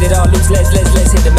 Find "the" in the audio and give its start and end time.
1.24-1.37